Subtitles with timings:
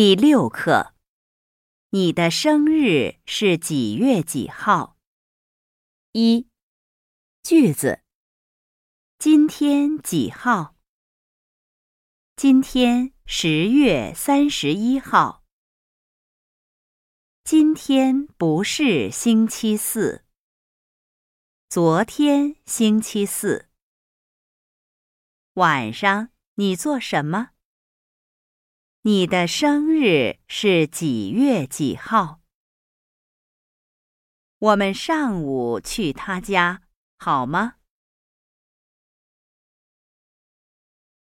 [0.00, 0.94] 第六课，
[1.90, 4.96] 你的生日是几月几号？
[6.12, 6.46] 一
[7.42, 8.04] 句子，
[9.18, 10.76] 今天几号？
[12.36, 15.42] 今天十月三十一号。
[17.42, 20.24] 今天不是星期四。
[21.68, 23.68] 昨天星期四。
[25.54, 27.50] 晚上你做什么？
[29.08, 32.42] 你的生日是几月几号？
[34.58, 36.82] 我们上午去他家，
[37.16, 37.76] 好吗？